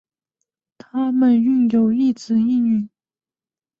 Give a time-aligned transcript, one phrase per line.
[0.79, 2.89] 她们育有一子一女。